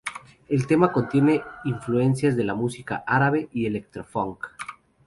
[0.49, 4.47] El tema contiene influencias de música árabe y electro-"funk".